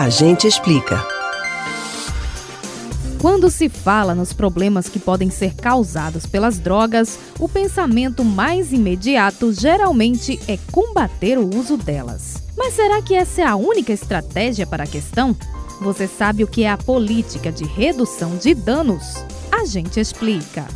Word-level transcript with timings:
A 0.00 0.08
gente 0.08 0.46
explica. 0.46 1.06
Quando 3.20 3.50
se 3.50 3.68
fala 3.68 4.14
nos 4.14 4.32
problemas 4.32 4.88
que 4.88 4.98
podem 4.98 5.28
ser 5.28 5.54
causados 5.54 6.24
pelas 6.24 6.58
drogas, 6.58 7.18
o 7.38 7.46
pensamento 7.46 8.24
mais 8.24 8.72
imediato 8.72 9.52
geralmente 9.52 10.40
é 10.48 10.56
combater 10.72 11.36
o 11.38 11.54
uso 11.54 11.76
delas. 11.76 12.42
Mas 12.56 12.72
será 12.72 13.02
que 13.02 13.14
essa 13.14 13.42
é 13.42 13.44
a 13.44 13.56
única 13.56 13.92
estratégia 13.92 14.66
para 14.66 14.84
a 14.84 14.86
questão? 14.86 15.36
Você 15.82 16.06
sabe 16.06 16.44
o 16.44 16.48
que 16.48 16.64
é 16.64 16.70
a 16.70 16.78
política 16.78 17.52
de 17.52 17.64
redução 17.64 18.38
de 18.38 18.54
danos? 18.54 19.22
A 19.52 19.66
gente 19.66 20.00
explica. 20.00 20.66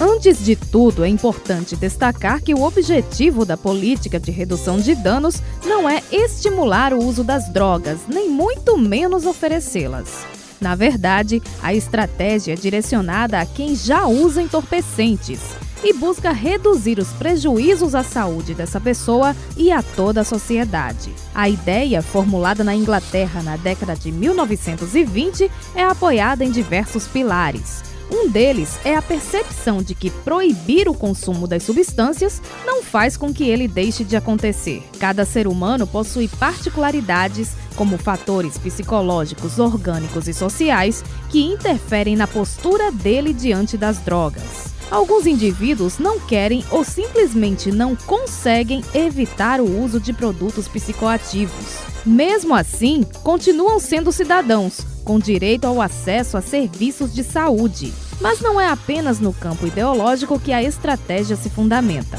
Antes 0.00 0.42
de 0.42 0.56
tudo, 0.56 1.04
é 1.04 1.08
importante 1.08 1.76
destacar 1.76 2.40
que 2.40 2.54
o 2.54 2.62
objetivo 2.62 3.44
da 3.44 3.54
política 3.54 4.18
de 4.18 4.30
redução 4.30 4.80
de 4.80 4.94
danos 4.94 5.42
não 5.62 5.86
é 5.86 6.02
estimular 6.10 6.94
o 6.94 7.04
uso 7.04 7.22
das 7.22 7.52
drogas, 7.52 7.98
nem 8.08 8.30
muito 8.30 8.78
menos 8.78 9.26
oferecê-las. 9.26 10.24
Na 10.58 10.74
verdade, 10.74 11.42
a 11.62 11.74
estratégia 11.74 12.54
é 12.54 12.56
direcionada 12.56 13.38
a 13.40 13.44
quem 13.44 13.76
já 13.76 14.06
usa 14.06 14.40
entorpecentes 14.40 15.40
e 15.84 15.92
busca 15.92 16.32
reduzir 16.32 16.98
os 16.98 17.08
prejuízos 17.08 17.94
à 17.94 18.02
saúde 18.02 18.54
dessa 18.54 18.80
pessoa 18.80 19.36
e 19.54 19.70
a 19.70 19.82
toda 19.82 20.22
a 20.22 20.24
sociedade. 20.24 21.12
A 21.34 21.46
ideia, 21.46 22.00
formulada 22.00 22.64
na 22.64 22.74
Inglaterra 22.74 23.42
na 23.42 23.58
década 23.58 23.94
de 23.94 24.10
1920, 24.10 25.50
é 25.74 25.82
apoiada 25.82 26.42
em 26.42 26.50
diversos 26.50 27.06
pilares 27.06 27.89
um 28.12 28.28
deles 28.28 28.78
é 28.84 28.96
a 28.96 29.02
percepção 29.02 29.82
de 29.82 29.94
que 29.94 30.10
proibir 30.10 30.88
o 30.88 30.94
consumo 30.94 31.46
das 31.46 31.62
substâncias 31.62 32.42
não 32.66 32.82
faz 32.82 33.16
com 33.16 33.32
que 33.32 33.44
ele 33.48 33.68
deixe 33.68 34.02
de 34.02 34.16
acontecer. 34.16 34.82
Cada 34.98 35.24
ser 35.24 35.46
humano 35.46 35.86
possui 35.86 36.26
particularidades, 36.26 37.52
como 37.76 37.96
fatores 37.96 38.58
psicológicos, 38.58 39.58
orgânicos 39.58 40.26
e 40.26 40.34
sociais, 40.34 41.04
que 41.28 41.40
interferem 41.40 42.16
na 42.16 42.26
postura 42.26 42.90
dele 42.90 43.32
diante 43.32 43.76
das 43.76 43.98
drogas. 43.98 44.70
Alguns 44.90 45.24
indivíduos 45.24 45.98
não 45.98 46.18
querem 46.18 46.64
ou 46.68 46.82
simplesmente 46.82 47.70
não 47.70 47.94
conseguem 47.94 48.82
evitar 48.92 49.60
o 49.60 49.82
uso 49.84 50.00
de 50.00 50.12
produtos 50.12 50.66
psicoativos. 50.66 51.78
Mesmo 52.04 52.54
assim, 52.54 53.04
continuam 53.22 53.78
sendo 53.78 54.10
cidadãos, 54.10 54.80
com 55.04 55.18
direito 55.18 55.66
ao 55.66 55.80
acesso 55.80 56.36
a 56.36 56.42
serviços 56.42 57.14
de 57.14 57.24
saúde. 57.24 57.92
Mas 58.20 58.40
não 58.40 58.60
é 58.60 58.68
apenas 58.68 59.18
no 59.18 59.32
campo 59.32 59.66
ideológico 59.66 60.38
que 60.38 60.52
a 60.52 60.62
estratégia 60.62 61.36
se 61.36 61.48
fundamenta. 61.48 62.18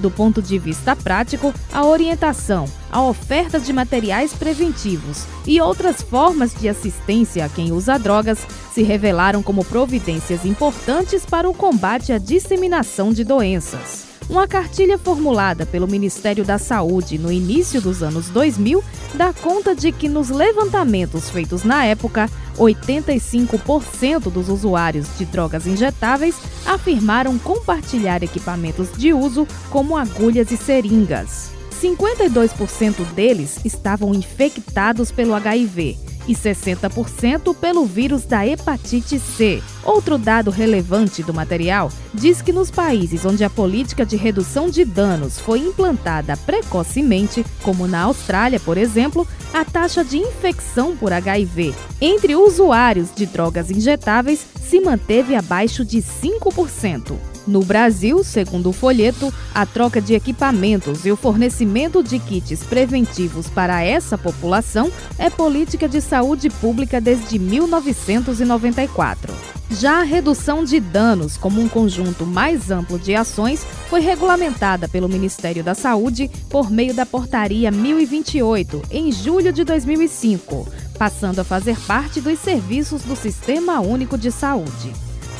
Do 0.00 0.10
ponto 0.10 0.42
de 0.42 0.58
vista 0.58 0.96
prático, 0.96 1.54
a 1.72 1.86
orientação, 1.86 2.64
a 2.90 3.00
oferta 3.02 3.60
de 3.60 3.72
materiais 3.72 4.32
preventivos 4.32 5.24
e 5.46 5.60
outras 5.60 6.02
formas 6.02 6.52
de 6.54 6.68
assistência 6.68 7.44
a 7.44 7.48
quem 7.48 7.70
usa 7.70 7.98
drogas 7.98 8.44
se 8.72 8.82
revelaram 8.82 9.42
como 9.42 9.64
providências 9.64 10.44
importantes 10.44 11.24
para 11.24 11.48
o 11.48 11.54
combate 11.54 12.12
à 12.12 12.18
disseminação 12.18 13.12
de 13.12 13.22
doenças. 13.22 14.11
Uma 14.32 14.48
cartilha 14.48 14.96
formulada 14.96 15.66
pelo 15.66 15.86
Ministério 15.86 16.42
da 16.42 16.56
Saúde 16.56 17.18
no 17.18 17.30
início 17.30 17.82
dos 17.82 18.02
anos 18.02 18.30
2000 18.30 18.82
dá 19.12 19.30
conta 19.30 19.74
de 19.74 19.92
que 19.92 20.08
nos 20.08 20.30
levantamentos 20.30 21.28
feitos 21.28 21.64
na 21.64 21.84
época, 21.84 22.30
85% 22.56 24.30
dos 24.30 24.48
usuários 24.48 25.06
de 25.18 25.26
drogas 25.26 25.66
injetáveis 25.66 26.36
afirmaram 26.64 27.38
compartilhar 27.38 28.22
equipamentos 28.22 28.90
de 28.96 29.12
uso 29.12 29.46
como 29.68 29.98
agulhas 29.98 30.50
e 30.50 30.56
seringas. 30.56 31.50
52% 31.82 33.04
deles 33.12 33.62
estavam 33.66 34.14
infectados 34.14 35.12
pelo 35.12 35.34
HIV 35.34 36.11
e 36.26 36.34
60% 36.34 37.54
pelo 37.56 37.84
vírus 37.84 38.24
da 38.24 38.46
hepatite 38.46 39.18
C. 39.18 39.62
Outro 39.84 40.16
dado 40.16 40.50
relevante 40.50 41.22
do 41.22 41.34
material 41.34 41.90
diz 42.14 42.40
que 42.40 42.52
nos 42.52 42.70
países 42.70 43.24
onde 43.24 43.44
a 43.44 43.50
política 43.50 44.06
de 44.06 44.16
redução 44.16 44.70
de 44.70 44.84
danos 44.84 45.38
foi 45.38 45.58
implantada 45.60 46.36
precocemente, 46.36 47.44
como 47.62 47.86
na 47.86 48.02
Austrália, 48.02 48.60
por 48.60 48.78
exemplo, 48.78 49.26
a 49.52 49.64
taxa 49.64 50.04
de 50.04 50.18
infecção 50.18 50.96
por 50.96 51.12
HIV 51.12 51.74
entre 52.00 52.34
usuários 52.34 53.14
de 53.14 53.26
drogas 53.26 53.70
injetáveis 53.70 54.44
se 54.62 54.80
manteve 54.80 55.34
abaixo 55.34 55.84
de 55.84 55.98
5%. 55.98 57.31
No 57.46 57.62
Brasil, 57.64 58.22
segundo 58.22 58.70
o 58.70 58.72
folheto, 58.72 59.32
a 59.54 59.66
troca 59.66 60.00
de 60.00 60.14
equipamentos 60.14 61.04
e 61.04 61.10
o 61.10 61.16
fornecimento 61.16 62.02
de 62.02 62.18
kits 62.18 62.62
preventivos 62.62 63.48
para 63.48 63.82
essa 63.82 64.16
população 64.16 64.90
é 65.18 65.28
política 65.28 65.88
de 65.88 66.00
saúde 66.00 66.48
pública 66.48 67.00
desde 67.00 67.38
1994. 67.38 69.34
Já 69.70 70.00
a 70.00 70.04
redução 70.04 70.64
de 70.64 70.78
danos, 70.78 71.36
como 71.36 71.60
um 71.60 71.68
conjunto 71.68 72.26
mais 72.26 72.70
amplo 72.70 72.98
de 72.98 73.14
ações, 73.14 73.66
foi 73.88 74.00
regulamentada 74.00 74.86
pelo 74.86 75.08
Ministério 75.08 75.64
da 75.64 75.74
Saúde 75.74 76.30
por 76.50 76.70
meio 76.70 76.94
da 76.94 77.06
Portaria 77.06 77.70
1028, 77.70 78.82
em 78.90 79.10
julho 79.10 79.52
de 79.52 79.64
2005, 79.64 80.68
passando 80.98 81.40
a 81.40 81.44
fazer 81.44 81.76
parte 81.86 82.20
dos 82.20 82.38
serviços 82.38 83.02
do 83.02 83.16
Sistema 83.16 83.80
Único 83.80 84.18
de 84.18 84.30
Saúde. 84.30 84.92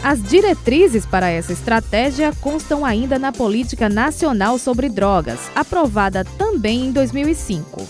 As 0.03 0.21
diretrizes 0.21 1.07
para 1.07 1.31
essa 1.31 1.53
estratégia 1.53 2.33
constam 2.41 2.85
ainda 2.85 3.21
na 3.21 3.31
Política 3.31 3.89
Nacional 3.89 4.59
sobre 4.59 4.89
Drogas, 4.89 5.39
aprovada 5.55 6.25
também 6.25 6.87
em 6.87 6.93
2005. 6.93 7.87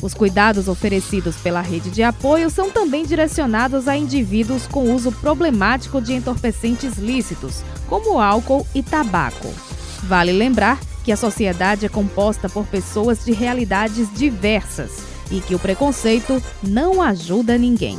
Os 0.00 0.14
cuidados 0.14 0.68
oferecidos 0.68 1.34
pela 1.36 1.60
rede 1.60 1.90
de 1.90 2.04
apoio 2.04 2.50
são 2.50 2.70
também 2.70 3.04
direcionados 3.04 3.88
a 3.88 3.96
indivíduos 3.96 4.68
com 4.68 4.94
uso 4.94 5.10
problemático 5.10 6.00
de 6.00 6.12
entorpecentes 6.12 6.98
lícitos, 6.98 7.64
como 7.88 8.20
álcool 8.20 8.64
e 8.72 8.80
tabaco. 8.80 9.52
Vale 10.04 10.30
lembrar 10.30 10.78
que 11.02 11.10
a 11.10 11.16
sociedade 11.16 11.84
é 11.84 11.88
composta 11.88 12.48
por 12.48 12.64
pessoas 12.66 13.24
de 13.24 13.32
realidades 13.32 14.08
diversas 14.14 15.02
e 15.32 15.40
que 15.40 15.54
o 15.54 15.58
preconceito 15.58 16.40
não 16.62 17.02
ajuda 17.02 17.58
ninguém. 17.58 17.98